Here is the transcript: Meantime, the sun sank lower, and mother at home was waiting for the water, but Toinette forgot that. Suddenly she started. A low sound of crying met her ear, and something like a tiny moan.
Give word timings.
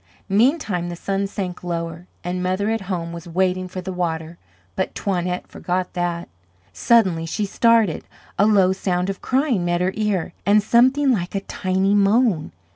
Meantime, 0.29 0.89
the 0.89 0.95
sun 0.95 1.27
sank 1.27 1.63
lower, 1.63 2.07
and 2.23 2.41
mother 2.41 2.71
at 2.71 2.81
home 2.89 3.11
was 3.13 3.27
waiting 3.27 3.67
for 3.67 3.81
the 3.81 3.93
water, 3.93 4.39
but 4.75 4.95
Toinette 4.95 5.45
forgot 5.47 5.93
that. 5.93 6.27
Suddenly 6.73 7.27
she 7.27 7.45
started. 7.45 8.05
A 8.39 8.47
low 8.47 8.73
sound 8.73 9.11
of 9.11 9.21
crying 9.21 9.63
met 9.63 9.79
her 9.79 9.91
ear, 9.93 10.33
and 10.43 10.63
something 10.63 11.11
like 11.11 11.35
a 11.35 11.41
tiny 11.41 11.93
moan. 11.93 12.51